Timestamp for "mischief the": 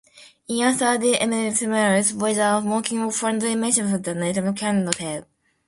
3.55-4.15